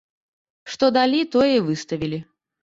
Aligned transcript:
Што 0.75 0.89
далі, 0.97 1.19
тое 1.35 1.51
і 1.51 1.61
выставілі. 1.69 2.19